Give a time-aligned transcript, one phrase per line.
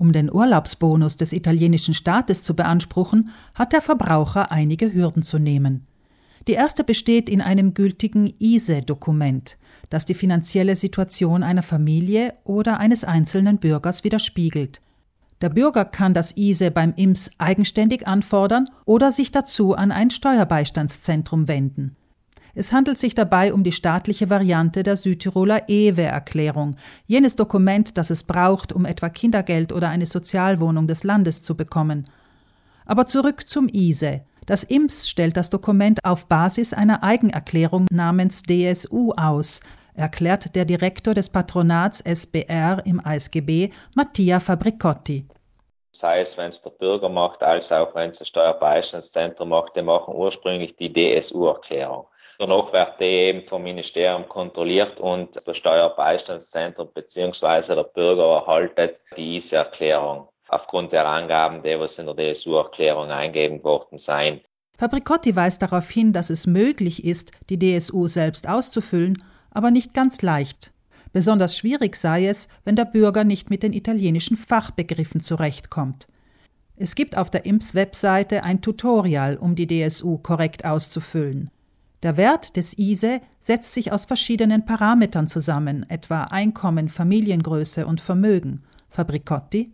[0.00, 5.86] Um den Urlaubsbonus des italienischen Staates zu beanspruchen, hat der Verbraucher einige Hürden zu nehmen.
[6.48, 9.58] Die erste besteht in einem gültigen ISE-Dokument,
[9.90, 14.80] das die finanzielle Situation einer Familie oder eines einzelnen Bürgers widerspiegelt.
[15.42, 21.46] Der Bürger kann das ISE beim IMS eigenständig anfordern oder sich dazu an ein Steuerbeistandszentrum
[21.46, 21.94] wenden.
[22.54, 26.76] Es handelt sich dabei um die staatliche Variante der Südtiroler EWE-Erklärung,
[27.06, 32.04] jenes Dokument, das es braucht, um etwa Kindergeld oder eine Sozialwohnung des Landes zu bekommen.
[32.86, 34.22] Aber zurück zum ISE.
[34.46, 39.60] Das IMS stellt das Dokument auf Basis einer Eigenerklärung namens DSU aus,
[39.94, 45.28] erklärt der Direktor des Patronats SBR im ASGB, Mattia Fabricotti.
[46.00, 49.82] Sei es, wenn es der Bürger macht, als auch wenn es das Steuerbeistandszentrum macht, die
[49.82, 52.06] machen ursprünglich die DSU-Erklärung.
[52.40, 57.74] Wird die eben vom Ministerium kontrolliert und das Steuerbeistandszentrum bzw.
[57.74, 64.00] der Bürger erhaltet diese Erklärung aufgrund der Angaben, die was in der DSU-Erklärung eingegeben worden
[64.06, 64.40] sein.
[64.78, 70.22] Fabricotti weist darauf hin, dass es möglich ist, die DSU selbst auszufüllen, aber nicht ganz
[70.22, 70.72] leicht.
[71.12, 76.08] Besonders schwierig sei es, wenn der Bürger nicht mit den italienischen Fachbegriffen zurechtkommt.
[76.76, 81.50] Es gibt auf der IMS-Webseite ein Tutorial, um die DSU korrekt auszufüllen.
[82.02, 88.64] Der Wert des ISE setzt sich aus verschiedenen Parametern zusammen, etwa Einkommen, Familiengröße und Vermögen.
[88.88, 89.72] Fabricotti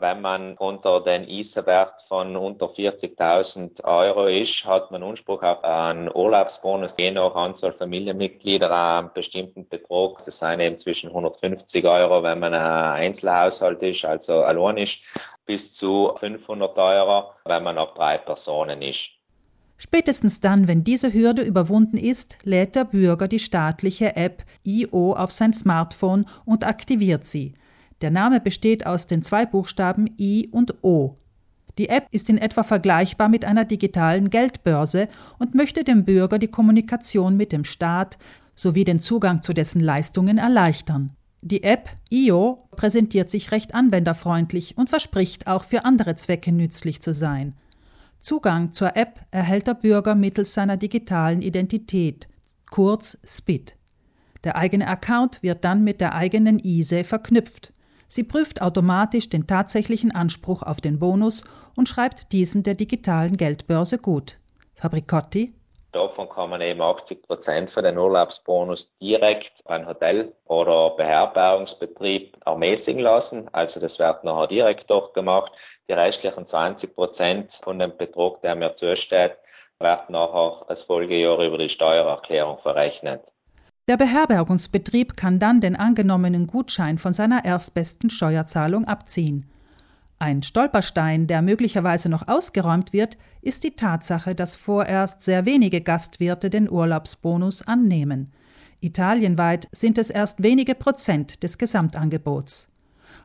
[0.00, 6.10] wenn man unter den ISA-Wert von unter 40.000 Euro ist, hat man Anspruch auf einen
[6.14, 10.24] Urlaubsbonus, je nach Anzahl Familienmitglieder einen bestimmten Betrag.
[10.26, 14.94] Das sind eben zwischen 150 Euro, wenn man ein Einzelhaushalt ist, also allein ist,
[15.46, 19.17] bis zu 500 Euro, wenn man auf drei Personen ist.
[19.80, 25.30] Spätestens dann, wenn diese Hürde überwunden ist, lädt der Bürger die staatliche App IO auf
[25.30, 27.54] sein Smartphone und aktiviert sie.
[28.00, 31.14] Der Name besteht aus den zwei Buchstaben I und O.
[31.78, 36.48] Die App ist in etwa vergleichbar mit einer digitalen Geldbörse und möchte dem Bürger die
[36.48, 38.18] Kommunikation mit dem Staat
[38.56, 41.10] sowie den Zugang zu dessen Leistungen erleichtern.
[41.40, 47.14] Die App IO präsentiert sich recht anwenderfreundlich und verspricht auch für andere Zwecke nützlich zu
[47.14, 47.54] sein.
[48.20, 52.28] Zugang zur App erhält der Bürger mittels seiner digitalen Identität,
[52.70, 53.76] kurz SPID.
[54.44, 57.72] Der eigene Account wird dann mit der eigenen ISE verknüpft.
[58.08, 61.44] Sie prüft automatisch den tatsächlichen Anspruch auf den Bonus
[61.76, 64.38] und schreibt diesen der digitalen Geldbörse gut.
[64.74, 65.52] Fabricotti
[65.92, 73.00] Davon kann man eben 80 Prozent für den Urlaubsbonus direkt an Hotel- oder Beherbergungsbetrieb ermäßigen
[73.00, 73.48] lassen.
[73.52, 75.50] Also das wird nachher direkt dort gemacht.
[75.88, 79.32] Die restlichen 20 Prozent von dem Betrag, der mir zusteht,
[79.78, 83.22] wird nachher das Folgejahr über die Steuererklärung verrechnet.
[83.88, 89.50] Der Beherbergungsbetrieb kann dann den angenommenen Gutschein von seiner erstbesten Steuerzahlung abziehen.
[90.18, 96.50] Ein Stolperstein, der möglicherweise noch ausgeräumt wird, ist die Tatsache, dass vorerst sehr wenige Gastwirte
[96.50, 98.32] den Urlaubsbonus annehmen.
[98.80, 102.70] Italienweit sind es erst wenige Prozent des Gesamtangebots.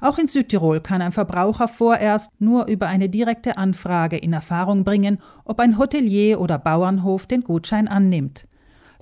[0.00, 5.18] Auch in Südtirol kann ein Verbraucher vorerst nur über eine direkte Anfrage in Erfahrung bringen,
[5.44, 8.46] ob ein Hotelier oder Bauernhof den Gutschein annimmt.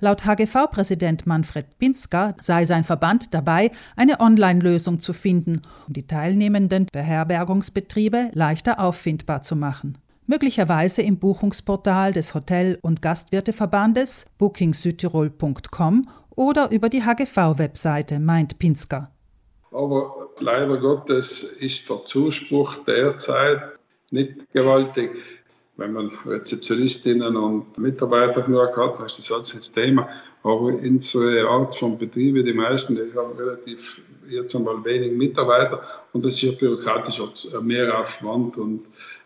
[0.03, 6.87] Laut HGV-Präsident Manfred Pinsker sei sein Verband dabei, eine Online-Lösung zu finden, um die teilnehmenden
[6.91, 9.99] Beherbergungsbetriebe leichter auffindbar zu machen.
[10.25, 19.09] Möglicherweise im Buchungsportal des Hotel- und Gastwirteverbandes bookingsüdtirol.com oder über die HGV-Webseite, meint Pinsker.
[19.71, 21.25] Aber leider Gottes
[21.59, 23.61] ist der Zuspruch derzeit
[24.11, 25.11] nicht gewaltig
[25.81, 30.07] wenn man Rezeptionistinnen und Mitarbeiter nur hat, ist das alles das Thema.
[30.43, 33.79] Aber unsere Art von Betriebe, die meisten, die haben relativ
[34.29, 35.81] jetzt einmal wenig Mitarbeiter
[36.13, 37.15] und das ist ja bürokratisch
[37.61, 38.81] mehr Aufwand und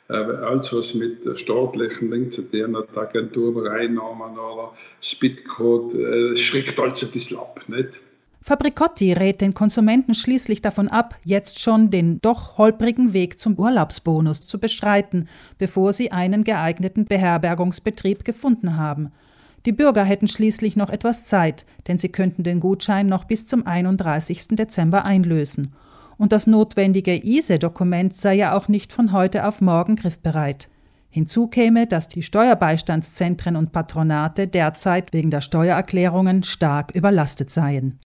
[0.08, 4.74] äh, alles, was mit staatlichen Dingen zu tun hat, Agenturen, Einnahmen oder
[5.14, 7.90] Spitcode, äh, schreckt alles ein bisschen ab, nicht?
[8.48, 14.46] Fabricotti rät den Konsumenten schließlich davon ab, jetzt schon den doch holprigen Weg zum Urlaubsbonus
[14.46, 15.28] zu beschreiten,
[15.58, 19.12] bevor sie einen geeigneten Beherbergungsbetrieb gefunden haben.
[19.66, 23.66] Die Bürger hätten schließlich noch etwas Zeit, denn sie könnten den Gutschein noch bis zum
[23.66, 24.50] 31.
[24.50, 25.74] Dezember einlösen.
[26.20, 30.70] Und das notwendige ISE-Dokument sei ja auch nicht von heute auf morgen griffbereit.
[31.10, 37.94] Hinzu käme, dass die Steuerbeistandszentren und Patronate derzeit wegen der Steuererklärungen stark überlastet seien